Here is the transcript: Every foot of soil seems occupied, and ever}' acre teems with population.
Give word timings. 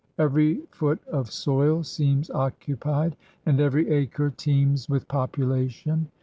Every 0.17 0.63
foot 0.71 0.97
of 1.09 1.29
soil 1.29 1.83
seems 1.83 2.31
occupied, 2.31 3.15
and 3.45 3.59
ever}' 3.59 3.77
acre 3.81 4.31
teems 4.35 4.89
with 4.89 5.07
population. 5.07 6.09